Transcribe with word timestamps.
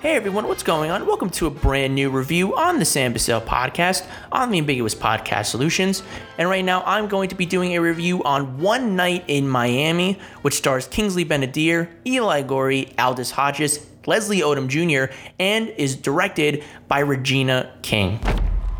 Hey 0.00 0.16
everyone, 0.16 0.48
what's 0.48 0.62
going 0.62 0.90
on? 0.90 1.06
Welcome 1.06 1.28
to 1.30 1.46
a 1.46 1.50
brand 1.50 1.94
new 1.94 2.08
review 2.08 2.56
on 2.56 2.78
the 2.78 2.86
Sam 2.86 3.12
Bussell 3.12 3.44
podcast 3.44 4.06
on 4.32 4.50
the 4.50 4.56
Ambiguous 4.56 4.94
Podcast 4.94 5.46
Solutions. 5.46 6.02
And 6.38 6.48
right 6.48 6.64
now 6.64 6.82
I'm 6.86 7.06
going 7.06 7.28
to 7.28 7.34
be 7.34 7.44
doing 7.44 7.76
a 7.76 7.82
review 7.82 8.24
on 8.24 8.58
One 8.58 8.96
Night 8.96 9.24
in 9.28 9.46
Miami, 9.46 10.18
which 10.40 10.54
stars 10.54 10.86
Kingsley 10.86 11.24
Ben-Adir, 11.24 11.90
Eli 12.06 12.42
Goree, 12.44 12.98
Aldis 12.98 13.30
Hodges, 13.30 13.86
Leslie 14.06 14.40
Odom 14.40 14.68
Jr., 14.68 15.12
and 15.38 15.68
is 15.68 15.96
directed 15.96 16.64
by 16.88 17.00
Regina 17.00 17.70
King. 17.82 18.20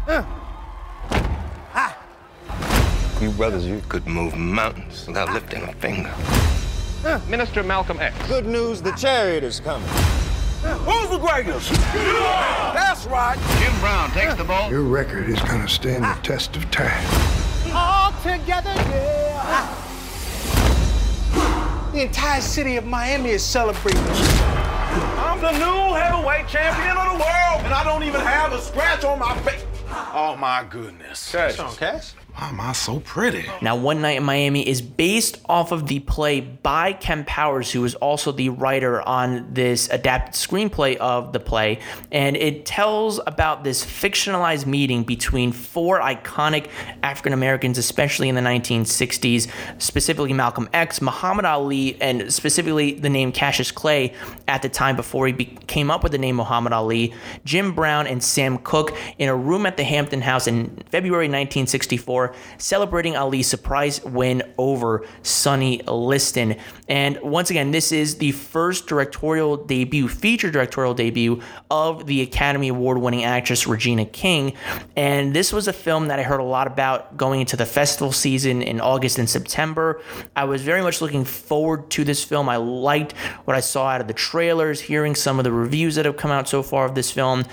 ah 0.09 1.99
You 3.21 3.31
brothers, 3.33 3.67
you 3.67 3.83
could 3.91 4.07
move 4.07 4.37
mountains 4.37 5.07
without 5.07 5.35
lifting 5.35 5.65
a 5.65 5.73
finger. 5.75 6.15
Minister 7.29 7.63
Malcolm 7.63 8.01
X. 8.01 8.17
Good 8.27 8.47
news, 8.47 8.81
the 8.81 8.93
chariot 8.93 9.45
is 9.45 9.61
coming. 9.61 9.87
Who's 10.61 11.09
the 11.11 11.19
greatest? 11.19 11.71
That's 12.75 13.07
right. 13.07 13.39
Jim 13.59 13.81
Brown 13.81 14.11
takes 14.11 14.35
the 14.35 14.45
ball. 14.45 14.71
Your 14.71 14.83
record 14.83 15.29
is 15.29 15.41
going 15.43 15.63
to 15.63 15.69
stand 15.69 16.05
the 16.05 16.19
test 16.23 16.55
of 16.57 16.71
time. 16.71 17.05
All 17.73 18.13
together, 18.23 18.73
yeah. 18.75 19.77
The 21.93 22.03
entire 22.03 22.41
city 22.41 22.77
of 22.77 22.85
Miami 22.85 23.31
is 23.31 23.43
celebrating. 23.43 24.01
I'm 24.03 25.41
the 25.41 25.53
new 25.53 25.95
heavyweight 25.95 26.47
champion 26.47 26.97
of 26.97 27.13
the 27.13 27.25
world, 27.25 27.65
and 27.65 27.73
I 27.73 27.83
don't 27.83 28.03
even 28.03 28.21
have 28.21 28.53
a 28.53 28.61
scratch 28.61 29.03
on 29.05 29.19
my 29.19 29.37
face. 29.41 29.65
Oh 30.13 30.37
my 30.39 30.65
goodness. 30.69 31.33
Cash. 31.33 31.59
on, 31.59 31.75
Cash. 31.75 32.13
Am 32.43 32.59
I 32.59 32.73
so 32.73 33.01
pretty? 33.01 33.45
Now, 33.61 33.77
One 33.77 34.01
Night 34.01 34.17
in 34.17 34.23
Miami 34.25 34.67
is 34.67 34.81
based 34.81 35.39
off 35.47 35.73
of 35.73 35.89
the 35.89 36.01
play 36.01 36.41
by 36.41 36.95
Kemp 36.95 37.27
Powers, 37.27 37.71
who 37.71 37.85
is 37.85 37.95
also 37.97 38.33
the 38.33 38.49
writer 38.49 39.03
on 39.03 39.53
this 39.53 39.91
adapted 39.91 40.35
screenplay 40.35 40.97
of 40.97 41.35
the 41.35 41.39
play. 41.39 41.81
And 42.11 42.39
it 42.39 42.65
tells 42.65 43.21
about 43.27 43.63
this 43.63 43.85
fictionalized 43.85 44.65
meeting 44.65 45.03
between 45.05 45.53
four 45.53 46.01
iconic 46.01 46.71
African 47.03 47.35
Americans, 47.35 47.77
especially 47.77 48.31
in 48.31 48.37
the 48.37 48.41
1960s, 48.41 49.51
specifically 49.77 50.33
Malcolm 50.33 50.67
X, 50.73 51.03
Muhammad 51.03 51.45
Ali, 51.45 52.01
and 52.01 52.33
specifically 52.33 52.95
the 52.95 53.11
name 53.11 53.33
Cassius 53.33 53.71
Clay 53.71 54.15
at 54.49 54.63
the 54.63 54.71
time 54.71 54.97
before 54.97 55.27
he 55.27 55.35
be- 55.35 55.59
came 55.67 55.91
up 55.91 56.03
with 56.03 56.13
the 56.13 56.19
name 56.19 56.37
Muhammad 56.37 56.73
Ali, 56.73 57.13
Jim 57.45 57.75
Brown, 57.75 58.07
and 58.07 58.25
Sam 58.25 58.57
Cooke 58.57 58.97
in 59.19 59.29
a 59.29 59.37
room 59.37 59.67
at 59.67 59.77
the 59.77 59.85
Hampton 59.85 60.23
House 60.23 60.47
in 60.47 60.75
February 60.91 61.27
1964 61.27 62.30
celebrating 62.59 63.17
Ali's 63.17 63.47
surprise 63.47 64.03
win 64.05 64.43
over 64.59 65.07
Sonny 65.23 65.83
Liston. 65.87 66.57
And 66.89 67.21
once 67.23 67.51
again, 67.51 67.71
this 67.71 67.93
is 67.93 68.17
the 68.19 68.33
first 68.33 68.87
directorial 68.87 69.57
debut, 69.57 70.09
feature 70.09 70.51
directorial 70.51 70.95
debut 70.95 71.41
of 71.71 72.07
the 72.07 72.23
Academy 72.23 72.69
Award 72.69 72.99
winning 72.99 73.25
actress 73.25 73.67
Regina 73.67 74.05
King. 74.05 74.55
And 74.97 75.35
this 75.35 75.53
was 75.53 75.69
a 75.69 75.73
film 75.73 76.09
that 76.09 76.19
I 76.19 76.23
heard 76.23 76.41
a 76.41 76.45
lot 76.45 76.67
about 76.67 77.17
going 77.17 77.41
into 77.41 77.57
the 77.57 77.67
festival 77.67 78.13
season 78.13 78.63
in 78.63 78.81
August 78.81 79.19
and 79.19 79.29
September. 79.29 80.03
I 80.35 80.45
was 80.45 80.63
very 80.63 80.83
much 80.83 81.01
looking 81.01 81.25
forward 81.25 81.91
to 81.91 82.05
this 82.05 82.25
film. 82.25 82.49
I 82.49 82.57
liked 82.57 83.13
what 83.45 83.57
I 83.57 83.61
saw 83.61 83.89
out 83.89 84.01
of 84.01 84.09
the 84.09 84.15
trailers, 84.15 84.81
hearing 84.81 85.15
some 85.15 85.39
of 85.39 85.45
the 85.45 85.53
reviews 85.53 85.95
that 85.95 86.05
have 86.05 86.17
come 86.17 86.31
out 86.31 86.49
so 86.49 86.63
far 86.63 86.85
of 86.87 86.95
this 86.95 87.11
film, 87.11 87.45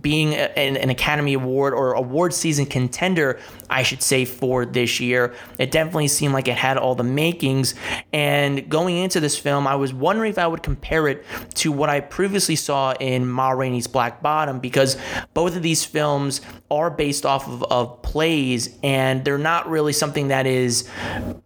being 0.00 0.34
an, 0.34 0.76
an 0.76 0.90
Academy 0.90 1.34
Award 1.34 1.74
or 1.74 1.92
award 1.94 2.32
season 2.32 2.66
contender, 2.66 3.38
I 3.68 3.82
should 3.82 4.02
say, 4.02 4.23
for 4.24 4.64
this 4.66 5.00
year. 5.00 5.34
It 5.58 5.70
definitely 5.70 6.08
seemed 6.08 6.34
like 6.34 6.48
it 6.48 6.56
had 6.56 6.76
all 6.76 6.94
the 6.94 7.04
makings. 7.04 7.74
And 8.12 8.68
going 8.68 8.96
into 8.96 9.20
this 9.20 9.38
film, 9.38 9.66
I 9.66 9.76
was 9.76 9.92
wondering 9.92 10.30
if 10.30 10.38
I 10.38 10.46
would 10.46 10.62
compare 10.62 11.08
it 11.08 11.24
to 11.54 11.72
what 11.72 11.88
I 11.88 12.00
previously 12.00 12.56
saw 12.56 12.92
in 12.94 13.26
Ma 13.26 13.50
Rainey's 13.50 13.86
Black 13.86 14.22
Bottom, 14.22 14.58
because 14.58 14.96
both 15.32 15.56
of 15.56 15.62
these 15.62 15.84
films 15.84 16.40
are 16.74 16.90
based 16.90 17.24
off 17.24 17.46
of, 17.46 17.62
of 17.64 18.02
plays 18.02 18.76
and 18.82 19.24
they're 19.24 19.38
not 19.38 19.68
really 19.68 19.92
something 19.92 20.28
that 20.28 20.46
is 20.46 20.88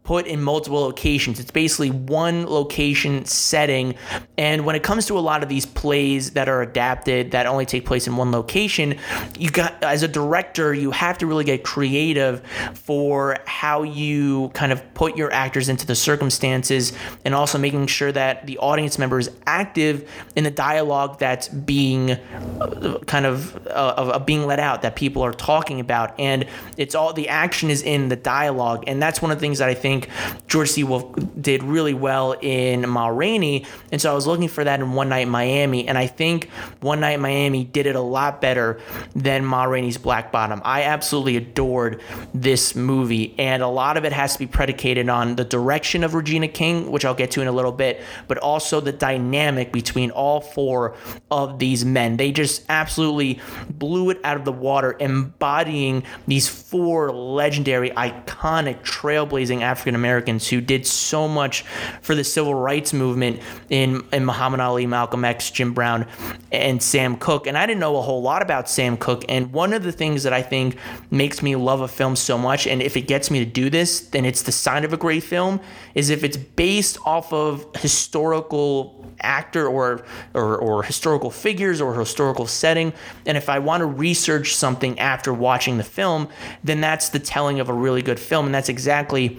put 0.03 0.27
in 0.27 0.43
multiple 0.43 0.81
locations. 0.81 1.39
It's 1.39 1.50
basically 1.50 1.91
one 1.91 2.47
location 2.47 3.27
setting. 3.27 3.94
And 4.39 4.65
when 4.65 4.75
it 4.75 4.83
comes 4.83 5.05
to 5.06 5.19
a 5.19 5.21
lot 5.21 5.43
of 5.43 5.50
these 5.50 5.66
plays 5.66 6.31
that 6.31 6.49
are 6.49 6.62
adapted 6.62 7.33
that 7.33 7.47
only 7.47 7.66
take 7.66 7.84
place 7.84 8.06
in 8.06 8.16
one 8.16 8.33
location, 8.33 8.99
you 9.39 9.50
got 9.50 9.83
as 9.84 10.03
a 10.03 10.09
director, 10.09 10.72
you 10.72 10.91
have 10.93 11.19
to 11.19 11.27
really 11.27 11.45
get 11.45 11.62
creative 11.62 12.43
for 12.75 13.37
how 13.45 13.83
you 13.83 14.49
kind 14.55 14.72
of 14.72 14.95
put 14.95 15.15
your 15.15 15.31
actors 15.31 15.69
into 15.69 15.87
the 15.87 15.95
circumstances 15.95 16.95
and 17.27 17.34
also 17.34 17.59
making 17.59 17.87
sure 17.87 18.10
that 18.10 18.47
the 18.47 18.56
audience 18.59 18.99
member 18.99 19.19
is 19.19 19.31
active 19.47 20.10
in 20.37 20.45
the 20.45 20.50
dialogue 20.50 21.19
that's 21.19 21.49
being 21.49 22.12
uh, 22.12 22.99
kind 23.06 23.27
of 23.27 23.66
uh, 23.66 24.19
being 24.21 24.47
let 24.47 24.59
out 24.59 24.83
that 24.83 24.97
people 24.97 25.17
are 25.22 25.32
talking 25.32 25.80
about 25.80 26.18
and 26.18 26.46
it's 26.76 26.94
all 26.94 27.12
the 27.12 27.28
action 27.28 27.70
is 27.70 27.82
in 27.82 28.08
the 28.08 28.16
dialogue. 28.16 28.84
And 28.86 29.00
that's 29.02 29.20
one 29.22 29.30
of 29.30 29.38
the 29.38 29.40
things 29.40 29.58
that 29.58 29.68
I 29.68 29.74
think 29.74 30.08
George 30.46 30.70
C. 30.70 30.84
Wolfe 30.84 31.14
did 31.40 31.62
really 31.62 31.94
well 31.94 32.32
in 32.40 32.88
Ma 32.88 33.08
Rainey 33.08 33.66
and 33.92 34.00
so 34.00 34.10
I 34.10 34.14
was 34.14 34.26
looking 34.26 34.48
for 34.48 34.64
that 34.64 34.80
in 34.80 34.92
One 34.92 35.08
Night 35.08 35.20
in 35.20 35.28
Miami 35.28 35.88
and 35.88 35.96
I 35.96 36.06
think 36.06 36.48
One 36.80 37.00
Night 37.00 37.12
in 37.12 37.20
Miami 37.20 37.64
did 37.64 37.86
it 37.86 37.96
a 37.96 38.00
lot 38.00 38.40
better 38.40 38.80
than 39.14 39.44
Ma 39.44 39.64
Rainey's 39.64 39.98
Black 39.98 40.32
Bottom. 40.32 40.60
I 40.64 40.82
absolutely 40.82 41.36
adored 41.36 42.02
this 42.34 42.74
movie 42.74 43.34
and 43.38 43.62
a 43.62 43.68
lot 43.68 43.96
of 43.96 44.04
it 44.04 44.12
has 44.12 44.34
to 44.34 44.38
be 44.38 44.46
predicated 44.46 45.08
on 45.08 45.36
the 45.36 45.44
direction 45.44 46.04
of 46.04 46.14
Regina 46.14 46.48
King 46.48 46.90
which 46.90 47.04
I'll 47.04 47.14
get 47.14 47.30
to 47.32 47.42
in 47.42 47.48
a 47.48 47.52
little 47.52 47.72
bit 47.72 48.02
but 48.26 48.38
also 48.38 48.80
the 48.80 48.92
dynamic 48.92 49.72
between 49.72 50.10
all 50.10 50.40
four 50.40 50.96
of 51.30 51.58
these 51.58 51.84
men. 51.84 52.16
They 52.16 52.32
just 52.32 52.64
absolutely 52.68 53.40
blew 53.70 54.10
it 54.10 54.20
out 54.24 54.36
of 54.36 54.44
the 54.44 54.52
water 54.52 54.92
embodying 55.08 56.04
these 56.26 56.48
four 56.48 57.10
legendary 57.10 57.91
iconic 57.91 58.82
trailblazing 58.82 59.62
African 59.62 59.94
Americans 59.94 60.48
who 60.48 60.60
did 60.60 60.86
so 60.86 61.26
much 61.26 61.62
for 62.02 62.14
the 62.14 62.24
civil 62.24 62.54
rights 62.54 62.92
movement 62.92 63.41
in, 63.70 64.04
in 64.12 64.24
Muhammad 64.24 64.60
Ali, 64.60 64.86
Malcolm 64.86 65.24
X, 65.24 65.50
Jim 65.50 65.72
Brown, 65.72 66.06
and 66.52 66.82
Sam 66.82 67.16
Cooke. 67.16 67.47
And 67.47 67.56
I 67.56 67.66
didn't 67.66 67.80
know 67.80 67.97
a 67.97 68.02
whole 68.02 68.22
lot 68.22 68.42
about 68.42 68.68
Sam 68.68 68.97
Cooke. 68.97 69.24
And 69.28 69.52
one 69.52 69.72
of 69.72 69.82
the 69.82 69.92
things 69.92 70.22
that 70.22 70.32
I 70.32 70.42
think 70.42 70.76
makes 71.10 71.42
me 71.42 71.56
love 71.56 71.80
a 71.80 71.88
film 71.88 72.16
so 72.16 72.38
much, 72.38 72.66
and 72.66 72.82
if 72.82 72.97
it 72.97 73.02
gets 73.02 73.30
me 73.30 73.38
to 73.38 73.44
do 73.44 73.70
this, 73.70 74.00
then 74.00 74.24
it's 74.24 74.42
the 74.42 74.52
sign 74.52 74.84
of 74.84 74.92
a 74.92 74.97
great 74.97 75.22
film, 75.22 75.60
is 75.94 76.10
if 76.10 76.24
it's 76.24 76.36
based 76.36 76.98
off 77.04 77.32
of 77.32 77.66
historical 77.76 79.04
actor 79.20 79.66
or, 79.66 80.04
or 80.34 80.56
or 80.58 80.82
historical 80.82 81.30
figures 81.30 81.80
or 81.80 81.98
historical 81.98 82.46
setting 82.46 82.92
and 83.26 83.36
if 83.36 83.48
i 83.48 83.58
want 83.58 83.80
to 83.80 83.86
research 83.86 84.54
something 84.54 84.98
after 84.98 85.32
watching 85.32 85.78
the 85.78 85.84
film 85.84 86.28
then 86.64 86.80
that's 86.80 87.08
the 87.10 87.18
telling 87.18 87.60
of 87.60 87.68
a 87.68 87.72
really 87.72 88.02
good 88.02 88.18
film 88.18 88.46
and 88.46 88.54
that's 88.54 88.68
exactly 88.68 89.38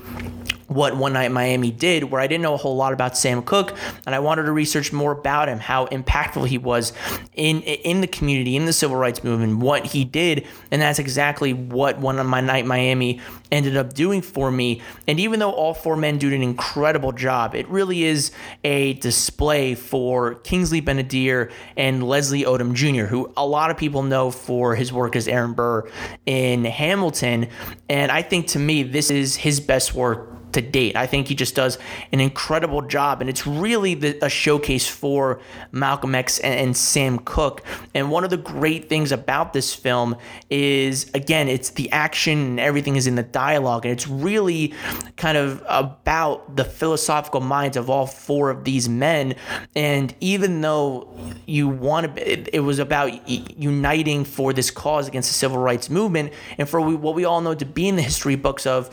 what 0.69 0.95
One 0.95 1.13
Night 1.13 1.31
Miami 1.31 1.71
did, 1.71 2.05
where 2.05 2.21
I 2.21 2.27
didn't 2.27 2.43
know 2.43 2.53
a 2.53 2.57
whole 2.57 2.75
lot 2.75 2.93
about 2.93 3.17
Sam 3.17 3.41
Cooke, 3.41 3.75
and 4.05 4.15
I 4.15 4.19
wanted 4.19 4.43
to 4.43 4.51
research 4.51 4.93
more 4.93 5.11
about 5.11 5.49
him, 5.49 5.59
how 5.59 5.87
impactful 5.87 6.47
he 6.47 6.57
was 6.57 6.93
in 7.33 7.61
in 7.61 8.01
the 8.01 8.07
community, 8.07 8.55
in 8.55 8.65
the 8.65 8.73
civil 8.73 8.95
rights 8.95 9.23
movement, 9.23 9.57
what 9.57 9.87
he 9.87 10.05
did, 10.05 10.47
and 10.71 10.81
that's 10.81 10.99
exactly 10.99 11.53
what 11.53 11.99
One 11.99 12.15
Night 12.45 12.65
Miami 12.65 13.19
ended 13.51 13.75
up 13.75 13.93
doing 13.93 14.21
for 14.21 14.51
me. 14.51 14.81
And 15.07 15.19
even 15.19 15.39
though 15.39 15.51
all 15.51 15.73
four 15.73 15.95
men 15.95 16.19
did 16.19 16.33
an 16.33 16.43
incredible 16.43 17.11
job, 17.11 17.55
it 17.55 17.67
really 17.67 18.03
is 18.03 18.31
a 18.63 18.93
display 18.93 19.73
for 19.73 20.35
Kingsley 20.35 20.81
Ben-Adir 20.81 21.51
and 21.75 22.03
Leslie 22.03 22.43
Odom 22.43 22.73
Jr., 22.73 23.05
who 23.05 23.33
a 23.35 23.45
lot 23.45 23.71
of 23.71 23.77
people 23.77 24.03
know 24.03 24.29
for 24.29 24.75
his 24.75 24.93
work 24.93 25.15
as 25.15 25.27
Aaron 25.27 25.53
Burr 25.53 25.89
in 26.27 26.63
Hamilton, 26.65 27.47
and 27.89 28.11
I 28.11 28.21
think 28.21 28.47
to 28.47 28.59
me 28.59 28.83
this 28.83 29.09
is 29.09 29.35
his 29.35 29.59
best 29.59 29.95
work 29.95 30.28
to 30.53 30.61
date. 30.61 30.95
I 30.95 31.05
think 31.05 31.27
he 31.27 31.35
just 31.35 31.55
does 31.55 31.77
an 32.11 32.19
incredible 32.19 32.81
job, 32.81 33.21
and 33.21 33.29
it's 33.29 33.45
really 33.45 33.93
the, 33.93 34.17
a 34.23 34.29
showcase 34.29 34.87
for 34.87 35.39
Malcolm 35.71 36.15
X 36.15 36.39
and, 36.39 36.59
and, 36.59 36.77
Sam 36.77 37.19
Cooke. 37.19 37.63
And 37.93 38.09
one 38.09 38.23
of 38.23 38.29
the 38.29 38.37
great 38.37 38.89
things 38.89 39.11
about 39.11 39.53
this 39.53 39.73
film 39.73 40.15
is, 40.49 41.11
again, 41.13 41.47
it's 41.47 41.71
the 41.71 41.91
action 41.91 42.39
and 42.39 42.59
everything 42.59 42.95
is 42.95 43.07
in 43.07 43.15
the 43.15 43.23
dialogue, 43.23 43.85
and 43.85 43.91
it's 43.91 44.07
really 44.07 44.73
kind 45.17 45.37
of 45.37 45.63
about 45.67 46.55
the 46.55 46.63
philosophical 46.63 47.41
minds 47.41 47.77
of 47.77 47.89
all 47.89 48.05
four 48.05 48.49
of 48.49 48.63
these 48.63 48.89
men. 48.89 49.35
And 49.75 50.13
even 50.19 50.61
though 50.61 51.09
you 51.45 51.67
want 51.67 52.15
to, 52.15 52.31
it, 52.31 52.49
it 52.53 52.59
was 52.61 52.79
about 52.79 53.27
uniting 53.29 54.23
for 54.23 54.53
this 54.53 54.71
cause 54.71 55.07
against 55.07 55.29
the 55.29 55.35
civil 55.35 55.57
rights 55.57 55.89
movement, 55.89 56.33
and 56.57 56.67
for 56.67 56.81
we, 56.81 56.95
what 56.95 57.15
we 57.15 57.25
all 57.25 57.41
know 57.41 57.53
to 57.53 57.65
be 57.65 57.87
in 57.87 57.95
the 57.95 58.01
history 58.01 58.35
books 58.35 58.65
of 58.65 58.89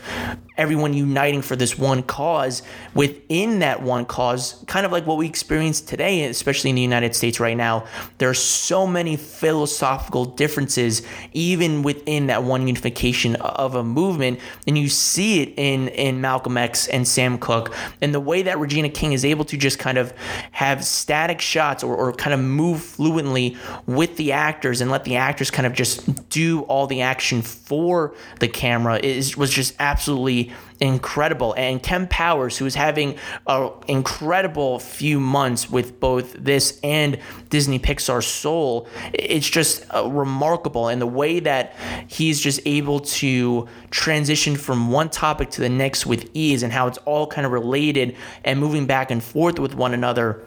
everyone 0.57 0.93
uniting 0.93 1.41
for 1.47 1.55
this 1.55 1.77
one 1.77 2.03
cause 2.03 2.61
within 2.93 3.59
that 3.59 3.81
one 3.81 4.05
cause, 4.05 4.63
kind 4.67 4.85
of 4.85 4.91
like 4.91 5.05
what 5.07 5.17
we 5.17 5.25
experience 5.25 5.81
today, 5.81 6.25
especially 6.25 6.69
in 6.69 6.75
the 6.75 6.81
United 6.81 7.15
States 7.15 7.39
right 7.39 7.57
now. 7.57 7.85
There 8.17 8.29
are 8.29 8.33
so 8.33 8.85
many 8.85 9.15
philosophical 9.15 10.25
differences, 10.25 11.01
even 11.33 11.83
within 11.83 12.27
that 12.27 12.43
one 12.43 12.67
unification 12.67 13.35
of 13.37 13.75
a 13.75 13.83
movement. 13.83 14.39
And 14.67 14.77
you 14.77 14.89
see 14.89 15.41
it 15.41 15.53
in, 15.57 15.87
in 15.89 16.21
Malcolm 16.21 16.57
X 16.57 16.87
and 16.87 17.07
Sam 17.07 17.37
Cooke, 17.37 17.73
and 18.01 18.13
the 18.13 18.19
way 18.19 18.41
that 18.43 18.59
Regina 18.59 18.89
King 18.89 19.13
is 19.13 19.23
able 19.23 19.45
to 19.45 19.57
just 19.57 19.79
kind 19.79 19.97
of 19.97 20.13
have 20.51 20.83
static 20.83 21.41
shots 21.41 21.83
or, 21.83 21.95
or 21.95 22.13
kind 22.13 22.33
of 22.33 22.39
move 22.39 22.81
fluently 22.81 23.55
with 23.85 24.17
the 24.17 24.31
actors 24.31 24.81
and 24.81 24.91
let 24.91 25.03
the 25.03 25.15
actors 25.15 25.49
kind 25.49 25.65
of 25.65 25.73
just 25.73 26.29
do 26.29 26.61
all 26.63 26.87
the 26.87 27.01
action 27.01 27.41
for 27.41 28.13
the 28.39 28.47
camera 28.47 28.97
is 28.97 29.37
was 29.37 29.51
just 29.51 29.75
absolutely 29.79 30.51
incredible. 30.79 31.36
And 31.53 31.81
Kemp 31.81 32.09
Powers, 32.09 32.57
who 32.57 32.65
is 32.65 32.75
having 32.75 33.17
an 33.47 33.71
incredible 33.87 34.79
few 34.79 35.19
months 35.19 35.69
with 35.69 35.99
both 35.99 36.33
this 36.33 36.79
and 36.83 37.19
Disney 37.49 37.79
Pixar 37.79 38.23
Soul, 38.23 38.87
it's 39.13 39.49
just 39.49 39.85
uh, 39.93 40.09
remarkable. 40.09 40.87
And 40.87 41.01
the 41.01 41.07
way 41.07 41.39
that 41.39 41.75
he's 42.07 42.39
just 42.39 42.59
able 42.65 42.99
to 42.99 43.67
transition 43.89 44.55
from 44.55 44.91
one 44.91 45.09
topic 45.09 45.49
to 45.51 45.61
the 45.61 45.69
next 45.69 46.05
with 46.05 46.29
ease 46.33 46.63
and 46.63 46.73
how 46.73 46.87
it's 46.87 46.97
all 46.99 47.27
kind 47.27 47.45
of 47.45 47.51
related 47.51 48.15
and 48.43 48.59
moving 48.59 48.85
back 48.85 49.11
and 49.11 49.23
forth 49.23 49.59
with 49.59 49.75
one 49.75 49.93
another 49.93 50.45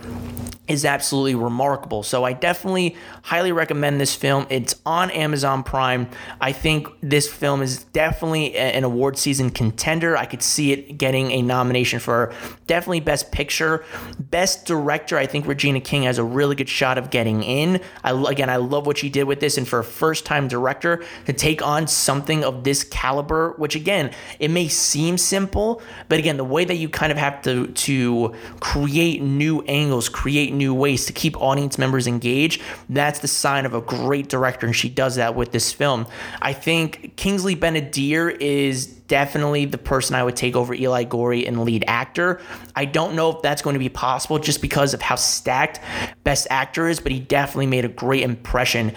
is 0.71 0.85
absolutely 0.85 1.35
remarkable. 1.35 2.03
So 2.03 2.25
I 2.25 2.33
definitely 2.33 2.97
highly 3.23 3.53
recommend 3.53 4.01
this 4.01 4.15
film. 4.15 4.47
It's 4.49 4.81
on 4.87 5.11
Amazon 5.11 5.63
Prime. 5.63 6.09
I 6.41 6.53
think 6.53 6.89
this 7.03 7.31
film 7.31 7.61
is 7.61 7.85
definitely 7.85 8.57
an 8.57 8.85
award 8.85 9.19
season 9.19 9.51
contender. 9.51 10.17
I 10.17 10.27
could 10.27 10.43
see 10.43 10.73
it 10.73 10.97
getting 10.97 11.33
a 11.33 11.43
nomination 11.43 11.99
for 11.99 12.33
definitely 12.67 13.01
Best 13.01 13.33
Picture, 13.33 13.85
Best 14.19 14.65
Director. 14.67 15.19
I 15.19 15.27
think 15.27 15.47
Regina 15.47 15.81
King 15.81 16.05
has 16.05 16.19
a 16.19 16.25
really 16.25 16.55
good 16.55 16.69
shot 16.69 16.99
of 16.99 17.11
getting 17.11 17.43
in. 17.43 17.81
I 18.05 18.13
again, 18.31 18.49
I 18.49 18.57
love 18.57 18.87
what 18.87 18.99
she 18.99 19.09
did 19.11 19.25
with 19.25 19.41
this, 19.41 19.59
and 19.59 19.67
for 19.67 19.81
a 19.81 19.85
first-time 19.85 20.47
director 20.47 21.03
to 21.27 21.33
take 21.33 21.63
on 21.63 21.89
something 21.89 22.45
of 22.45 22.63
this 22.65 22.85
caliber, 22.85 23.55
which 23.57 23.75
again, 23.75 24.13
it 24.39 24.51
may 24.51 24.69
seem 24.69 25.19
simple, 25.19 25.83
but 26.09 26.19
again, 26.19 26.37
the 26.37 26.45
way 26.45 26.65
that 26.65 26.77
you 26.77 26.89
kind 26.89 27.11
of 27.11 27.19
have 27.19 27.43
to 27.43 27.67
to 27.69 28.35
create 28.61 29.21
new 29.21 29.63
angles, 29.63 30.09
create 30.09 30.53
new 30.61 30.73
ways 30.73 31.07
to 31.07 31.13
keep 31.13 31.37
audience 31.41 31.77
members 31.77 32.07
engaged, 32.07 32.63
that's 32.89 33.19
the 33.19 33.29
sign 33.29 33.67
of 33.67 33.75
a 33.75 33.81
great 33.81 34.29
director, 34.29 34.67
and 34.67 34.77
she 34.77 34.89
does 34.89 35.17
that 35.17 35.35
with 35.35 35.51
this 35.51 35.73
film. 35.73 36.07
I 36.41 36.53
think 36.53 37.17
Kingsley 37.17 37.57
Ben-Adir 37.57 38.37
is 38.41 39.00
definitely 39.11 39.65
the 39.65 39.77
person 39.77 40.15
I 40.15 40.23
would 40.23 40.37
take 40.37 40.55
over 40.55 40.73
Eli 40.73 41.05
Goree 41.05 41.43
in 41.43 41.65
lead 41.65 41.83
actor. 41.89 42.41
I 42.77 42.85
don't 42.85 43.17
know 43.17 43.31
if 43.31 43.43
that's 43.43 43.61
going 43.61 43.75
to 43.75 43.81
be 43.81 43.89
possible 43.89 44.39
just 44.39 44.63
because 44.63 44.95
of 44.95 45.03
how 45.03 45.17
stacked 45.17 45.81
Best 46.23 46.47
Actor 46.49 46.87
is, 46.87 47.01
but 47.01 47.11
he 47.11 47.19
definitely 47.19 47.67
made 47.67 47.85
a 47.85 47.89
great 47.89 48.23
impression 48.23 48.93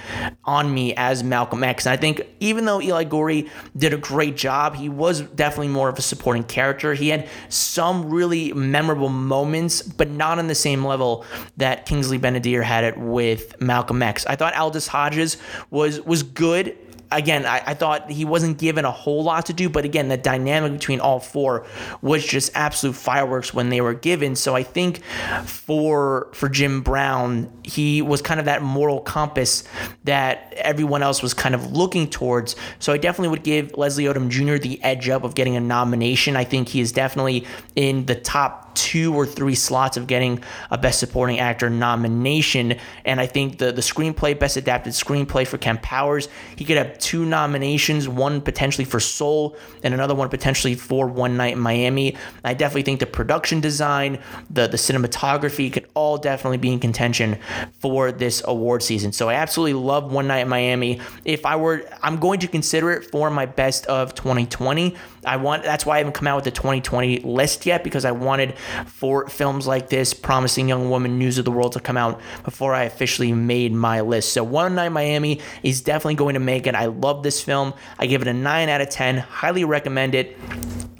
on 0.45 0.71
me 0.71 0.94
as 0.95 1.24
Malcolm 1.24 1.63
X. 1.63 1.88
And 1.88 1.94
I 1.94 1.98
think 1.98 2.21
even 2.39 2.65
though 2.65 2.80
Eli 2.80 3.06
Goree 3.06 3.50
did 3.75 3.92
a 3.92 3.98
great 3.98 4.38
job, 4.38 4.75
he 4.75 4.88
was 4.88 5.21
definitely 5.21 5.69
more 5.69 5.89
of 5.89 5.98
a 5.98 6.04
supporting 6.04 6.44
character. 6.44 6.94
He 6.94 7.10
had 7.10 7.27
some 7.50 8.12
really 8.12 8.54
memorable 8.54 9.10
moments, 9.10 9.81
but 9.81 10.12
not 10.12 10.38
on 10.38 10.45
the 10.45 10.54
same 10.54 10.86
level 10.86 11.25
that 11.57 11.88
Kingsley 11.88 12.19
Ben-Adir 12.19 12.62
had 12.62 12.83
it 12.83 13.00
with 13.00 13.60
Malcolm 13.60 14.04
X. 14.04 14.27
I 14.27 14.36
thought 14.36 14.56
Aldis 14.56 14.86
Hodges 14.86 15.38
was 15.71 16.01
was 16.01 16.21
good 16.21 16.77
again, 17.18 17.45
I, 17.45 17.62
I, 17.68 17.74
thought 17.74 18.10
he 18.10 18.25
wasn't 18.25 18.57
given 18.57 18.86
a 18.86 18.92
whole 18.92 19.24
lot 19.24 19.45
to 19.48 19.54
do, 19.54 19.69
but 19.69 19.86
again, 19.86 20.07
the 20.07 20.18
dynamic 20.18 20.74
between 20.74 21.00
all 21.00 21.19
four 21.19 21.65
was 22.01 22.25
just 22.25 22.51
absolute 22.56 22.95
fireworks 22.95 23.54
when 23.54 23.69
they 23.69 23.81
were 23.81 23.94
given. 23.94 24.36
So 24.36 24.56
I 24.56 24.63
think 24.63 25.04
for 25.45 26.30
for 26.33 26.50
Jim 26.50 26.81
Brown, 26.81 27.51
he 27.63 28.01
was 28.01 28.21
kind 28.21 28.39
of 28.39 28.45
that 28.45 28.62
moral 28.62 29.01
compass 29.01 29.63
that 30.04 30.54
everyone 30.57 31.04
else 31.04 31.21
was 31.21 31.33
kind 31.33 31.56
of 31.56 31.71
looking 31.71 32.10
towards. 32.10 32.56
So 32.80 32.94
I 32.94 32.98
definitely 32.98 33.30
would 33.30 33.44
give 33.44 33.77
Leslie 33.77 34.06
Odom 34.06 34.30
Jr. 34.30 34.57
the 34.57 34.81
edge 34.83 35.10
up 35.10 35.24
of 35.24 35.36
getting 35.36 35.56
a 35.56 35.62
nomination. 35.62 36.36
I 36.36 36.44
think 36.44 36.69
he 36.69 36.81
is 36.81 36.92
definitely 36.92 37.45
in 37.75 38.06
the 38.06 38.15
top 38.15 38.63
two 38.75 39.13
or 39.13 39.25
three 39.25 39.56
slots 39.56 39.98
of 39.98 40.07
getting 40.07 40.44
a 40.71 40.77
Best 40.77 41.00
Supporting 41.00 41.39
Actor 41.39 41.69
nomination. 41.69 42.75
And 43.06 43.19
I 43.19 43.27
think 43.27 43.57
the, 43.57 43.71
the 43.71 43.81
screenplay, 43.81 44.38
Best 44.38 44.57
Adapted 44.57 44.94
Screenplay 44.94 45.48
for 45.48 45.57
Kemp 45.57 45.81
Powers, 45.81 46.27
he 46.56 46.65
could 46.65 46.77
have 46.77 46.98
two 47.04 47.26
nominations, 47.26 48.08
one 48.08 48.42
potentially 48.42 48.86
for 48.86 49.00
Soul 49.00 49.58
and 49.84 49.94
another 49.94 50.16
one 50.16 50.30
potentially 50.30 50.74
for 50.74 51.08
One 51.08 51.36
Night 51.36 51.54
in 51.54 51.60
Miami. 51.60 52.16
I 52.44 52.54
definitely 52.54 52.84
think 52.84 53.02
the 53.02 53.06
production 53.06 53.60
design, 53.60 54.20
the, 54.50 54.68
the 54.68 54.78
cinematography 54.78 55.72
could 55.72 55.88
all 55.94 56.18
definitely 56.18 56.58
be 56.58 56.72
in 56.72 56.80
contention 56.80 57.38
for 57.80 58.12
this 58.12 58.42
award 58.46 58.84
season. 58.84 59.12
So 59.12 59.28
I 59.28 59.34
absolutely 59.34 59.74
love 59.74 60.12
One 60.12 60.28
Night 60.28 60.40
in 60.40 60.50
Miami. 60.50 61.02
If 61.26 61.46
I 61.46 61.58
were, 61.58 61.84
I'm 62.02 62.18
going 62.18 62.40
to 62.40 62.48
consider 62.48 62.92
it 62.92 63.12
for 63.12 63.30
my 63.30 63.46
best 63.46 63.86
of 63.88 64.16
2020. 64.16 64.96
I 65.25 65.38
want 65.38 65.64
that's 65.64 65.86
why 65.86 65.96
I 65.96 65.98
haven't 66.00 66.14
come 66.14 66.28
out 66.28 66.36
with 66.38 66.46
the 66.46 66.52
2020 66.52 67.20
list 67.20 67.66
yet 67.66 67.84
because 67.84 68.06
I 68.06 68.12
wanted 68.12 68.58
for 68.86 69.28
films 69.28 69.68
like 69.68 69.90
this, 69.90 70.14
Promising 70.14 70.70
Young 70.70 70.90
Woman, 70.90 71.18
News 71.18 71.38
of 71.38 71.46
the 71.46 71.52
World 71.52 71.74
to 71.74 71.80
come 71.80 71.98
out 71.98 72.22
before 72.44 72.74
I 72.74 72.84
officially 72.84 73.31
made 73.31 73.74
my 73.74 74.02
list. 74.02 74.34
So 74.34 74.44
One 74.44 74.75
Night 74.75 74.90
Miami 74.90 75.42
is 75.62 75.81
definitely 75.81 76.16
going 76.16 76.34
to 76.34 76.40
make 76.40 76.68
it. 76.68 76.75
I 76.75 76.86
love 76.86 77.24
this 77.24 77.42
film. 77.42 77.74
I 78.00 78.08
give 78.08 78.22
it 78.22 78.28
a 78.28 78.34
9 78.34 78.70
out 78.70 78.81
of 78.81 78.90
10. 78.90 79.18
Highly 79.18 79.64
recommend 79.64 80.16
it. 80.16 80.38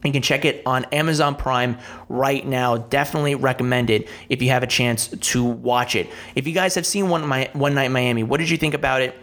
You 0.04 0.12
can 0.12 0.22
check 0.22 0.44
it 0.44 0.62
on 0.66 0.86
Amazon 0.86 1.36
Prime 1.36 1.78
right 2.10 2.46
now. 2.46 2.78
Definitely 2.78 3.36
recommend 3.36 3.90
it 3.90 4.10
if 4.30 4.42
you 4.42 4.50
have 4.50 4.64
a 4.64 4.68
chance 4.68 5.08
to 5.08 5.44
watch 5.44 5.96
it. 5.96 6.10
If 6.36 6.46
you 6.46 6.54
guys 6.54 6.76
have 6.76 6.86
seen 6.86 7.10
One, 7.10 7.26
My, 7.26 7.50
One 7.54 7.74
Night 7.74 7.90
Miami, 7.90 8.24
what 8.24 8.40
did 8.40 8.50
you 8.50 8.58
think 8.58 8.74
about 8.74 9.02
it? 9.02 9.16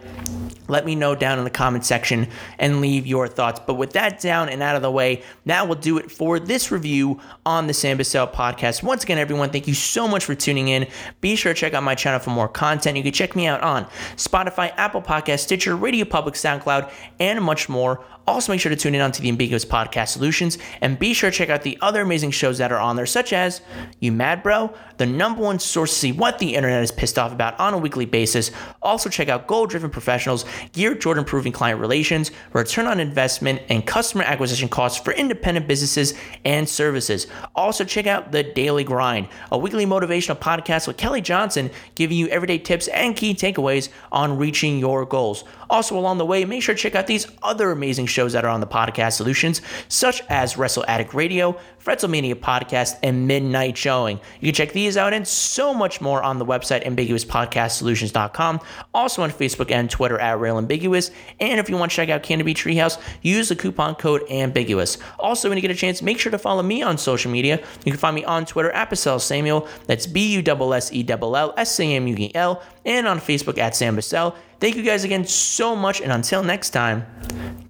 Let 0.71 0.85
me 0.85 0.95
know 0.95 1.13
down 1.13 1.37
in 1.37 1.43
the 1.43 1.51
comment 1.51 1.85
section 1.85 2.27
and 2.57 2.81
leave 2.81 3.05
your 3.05 3.27
thoughts. 3.27 3.59
But 3.67 3.75
with 3.75 3.91
that 3.93 4.19
down 4.19 4.49
and 4.49 4.63
out 4.63 4.75
of 4.75 4.81
the 4.81 4.89
way, 4.89 5.21
that 5.45 5.67
will 5.67 5.75
do 5.75 5.97
it 5.97 6.09
for 6.09 6.39
this 6.39 6.71
review 6.71 7.19
on 7.45 7.67
the 7.67 7.73
Sam 7.73 7.97
Bussell 7.97 8.33
podcast. 8.33 8.81
Once 8.81 9.03
again, 9.03 9.17
everyone, 9.17 9.49
thank 9.49 9.67
you 9.67 9.73
so 9.73 10.07
much 10.07 10.25
for 10.25 10.33
tuning 10.33 10.69
in. 10.69 10.87
Be 11.19 11.35
sure 11.35 11.53
to 11.53 11.59
check 11.59 11.73
out 11.73 11.83
my 11.83 11.93
channel 11.93 12.19
for 12.19 12.31
more 12.31 12.47
content. 12.47 12.97
You 12.97 13.03
can 13.03 13.11
check 13.11 13.35
me 13.35 13.45
out 13.45 13.61
on 13.61 13.85
Spotify, 14.15 14.73
Apple 14.77 15.01
Podcast, 15.01 15.39
Stitcher, 15.39 15.75
Radio 15.75 16.05
Public, 16.05 16.35
SoundCloud, 16.35 16.91
and 17.19 17.43
much 17.43 17.69
more. 17.69 18.03
Also, 18.27 18.51
make 18.51 18.61
sure 18.61 18.69
to 18.69 18.75
tune 18.75 18.93
in 18.93 19.01
onto 19.01 19.21
the 19.21 19.29
Ambiguous 19.29 19.65
Podcast 19.65 20.09
Solutions 20.09 20.59
and 20.79 20.97
be 20.97 21.13
sure 21.13 21.31
to 21.31 21.35
check 21.35 21.49
out 21.49 21.63
the 21.63 21.77
other 21.81 22.01
amazing 22.01 22.29
shows 22.31 22.59
that 22.59 22.71
are 22.71 22.79
on 22.79 22.95
there, 22.95 23.07
such 23.07 23.33
as 23.33 23.61
You 23.99 24.11
Mad 24.11 24.43
Bro, 24.43 24.73
the 24.97 25.07
number 25.07 25.41
one 25.41 25.57
source 25.57 25.91
to 25.91 25.99
see 25.99 26.11
what 26.11 26.37
the 26.37 26.55
internet 26.55 26.83
is 26.83 26.91
pissed 26.91 27.17
off 27.17 27.33
about 27.33 27.59
on 27.59 27.73
a 27.73 27.77
weekly 27.77 28.05
basis. 28.05 28.51
Also, 28.81 29.09
check 29.09 29.27
out 29.27 29.47
Goal 29.47 29.65
Driven 29.65 29.89
Professionals, 29.89 30.45
geared 30.71 31.01
toward 31.01 31.17
improving 31.17 31.51
client 31.51 31.79
relations, 31.79 32.31
return 32.53 32.87
on 32.87 32.99
investment, 32.99 33.61
and 33.69 33.85
customer 33.85 34.23
acquisition 34.23 34.69
costs 34.69 34.99
for 34.99 35.13
independent 35.13 35.67
businesses 35.67 36.13
and 36.45 36.67
services. 36.67 37.27
Also, 37.55 37.83
check 37.83 38.07
out 38.07 38.31
The 38.31 38.43
Daily 38.43 38.83
Grind, 38.83 39.27
a 39.51 39.57
weekly 39.57 39.85
motivational 39.85 40.37
podcast 40.37 40.87
with 40.87 40.97
Kelly 40.97 41.21
Johnson, 41.21 41.69
giving 41.95 42.17
you 42.17 42.27
everyday 42.27 42.57
tips 42.57 42.87
and 42.89 43.15
key 43.15 43.33
takeaways 43.33 43.89
on 44.11 44.37
reaching 44.37 44.79
your 44.79 45.05
goals. 45.05 45.43
Also, 45.69 45.97
along 45.97 46.17
the 46.17 46.25
way, 46.25 46.43
make 46.43 46.61
sure 46.61 46.75
to 46.75 46.81
check 46.81 46.95
out 46.95 47.07
these 47.07 47.27
other 47.41 47.71
amazing 47.71 48.05
shows 48.05 48.33
that 48.33 48.43
are 48.43 48.49
on 48.49 48.59
the 48.59 48.67
podcast 48.67 49.13
solutions, 49.13 49.61
such 49.87 50.21
as 50.27 50.57
Wrestle 50.57 50.83
Addict 50.87 51.13
Radio, 51.13 51.57
Fretzelmania 51.81 52.35
Podcast, 52.35 52.97
and 53.03 53.25
Midnight 53.25 53.77
Showing. 53.77 54.19
You 54.41 54.51
can 54.51 54.55
check 54.55 54.73
these 54.73 54.97
out 54.97 55.13
and 55.13 55.25
so 55.25 55.73
much 55.73 56.01
more 56.01 56.21
on 56.21 56.39
the 56.39 56.45
website 56.45 56.85
ambiguouspodcastsolutions.com. 56.85 58.59
Also 58.93 59.23
on 59.23 59.31
Facebook 59.31 59.71
and 59.71 59.89
Twitter 59.89 60.19
at 60.19 60.39
Real 60.41 60.57
Ambiguous. 60.57 61.11
And 61.39 61.59
if 61.59 61.69
you 61.69 61.77
want 61.77 61.91
to 61.91 61.95
check 61.95 62.09
out 62.09 62.23
Canopy 62.23 62.53
Treehouse, 62.53 62.99
use 63.21 63.49
the 63.49 63.55
coupon 63.55 63.95
code 63.95 64.23
Ambiguous. 64.29 64.97
Also, 65.19 65.47
when 65.47 65.57
you 65.57 65.61
get 65.61 65.71
a 65.71 65.75
chance, 65.75 66.01
make 66.01 66.19
sure 66.19 66.31
to 66.31 66.37
follow 66.37 66.63
me 66.63 66.81
on 66.81 66.97
social 66.97 67.31
media. 67.31 67.63
You 67.85 67.91
can 67.91 67.99
find 67.99 68.15
me 68.15 68.25
on 68.25 68.45
Twitter 68.45 68.71
at 68.71 68.89
Bussell 68.89 69.21
Samuel. 69.21 69.67
That's 69.87 70.05
B 70.05 70.33
U 70.33 70.41
S 70.41 70.87
S 70.87 70.93
E 70.93 71.05
L 71.07 71.35
L 71.35 71.53
S 71.55 71.79
A 71.79 71.85
M 71.85 72.07
U 72.07 72.15
E 72.17 72.31
L. 72.35 72.61
And 72.85 73.07
on 73.07 73.19
Facebook 73.19 73.57
at 73.57 73.75
Sam 73.75 73.95
Bussell. 73.95 74.35
Thank 74.59 74.75
you 74.75 74.83
guys 74.83 75.03
again 75.03 75.25
so 75.25 75.75
much, 75.75 76.01
and 76.01 76.11
until 76.11 76.43
next 76.43 76.69
time, 76.69 77.05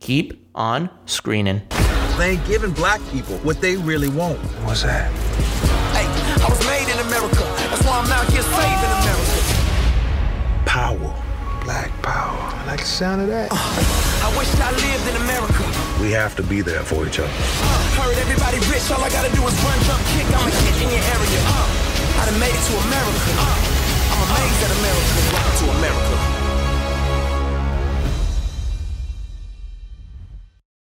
keep 0.02 0.46
on 0.54 0.90
screening. 1.06 1.62
They 2.18 2.32
ain't 2.32 2.46
giving 2.46 2.72
black 2.72 3.00
people 3.12 3.38
what 3.40 3.62
they 3.62 3.78
really 3.78 4.10
want. 4.10 4.38
What's 4.66 4.84
that? 4.84 5.10
Hey, 5.96 6.06
I 6.44 6.50
was 6.50 6.60
made 6.68 6.92
in 6.92 7.00
America. 7.08 7.44
That's 7.70 7.86
why 7.86 8.00
I'm 8.00 8.12
out 8.12 8.26
here 8.32 8.42
saving 8.42 8.92
America. 9.00 10.66
Power. 10.66 11.64
Black 11.64 11.92
power. 12.02 12.41
I 12.72 12.76
like 12.76 12.88
the 12.88 12.96
sound 13.04 13.20
of 13.20 13.28
that. 13.28 13.52
Uh, 13.52 13.60
I 13.60 14.32
wish 14.40 14.48
I 14.56 14.72
lived 14.72 15.04
in 15.04 15.20
America. 15.28 15.60
We 16.00 16.16
have 16.16 16.40
to 16.40 16.44
be 16.44 16.64
there 16.64 16.88
for 16.88 17.04
each 17.04 17.20
other. 17.20 17.28
Uh, 17.28 18.00
heard 18.00 18.16
everybody 18.16 18.64
rich. 18.72 18.88
All 18.88 19.04
I 19.04 19.12
gotta 19.12 19.28
do 19.36 19.44
is 19.44 19.52
run, 19.60 19.76
jump, 19.84 20.00
kick. 20.16 20.24
I'm 20.32 20.48
a 20.48 20.56
hit 20.56 20.80
in 20.80 20.88
your 20.88 21.04
area. 21.04 21.40
Uh, 21.52 21.68
I 22.24 22.32
done 22.32 22.40
made 22.40 22.56
it 22.56 22.64
to 22.72 22.74
America. 22.88 23.32
Uh, 23.36 23.60
I'm 24.16 24.24
amazed 24.24 24.56
that 24.64 24.72
America 24.72 25.12
is 25.20 25.28
rock 25.36 25.52
to 25.52 25.66
America. 25.84 26.21